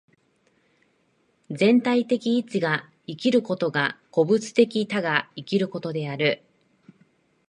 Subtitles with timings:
[1.51, 6.41] 全体的一が生きることが個物的多が生きることである。